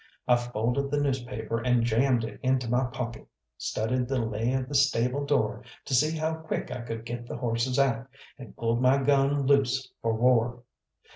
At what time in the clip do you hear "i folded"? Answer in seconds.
0.27-0.89